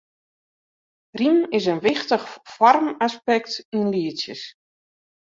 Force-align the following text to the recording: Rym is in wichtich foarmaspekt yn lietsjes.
Rym 1.19 1.37
is 1.57 1.65
in 1.73 1.83
wichtich 1.87 2.25
foarmaspekt 2.53 3.53
yn 3.77 3.85
lietsjes. 3.93 4.41